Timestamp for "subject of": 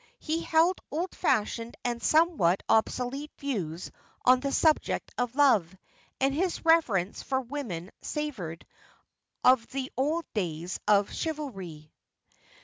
4.51-5.35